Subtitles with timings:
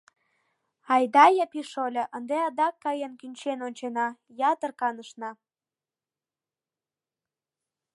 [0.93, 4.07] Айда, Япи шольо, ынде адак каен кӱнчен ончена:
[4.51, 5.31] ятыр канышна.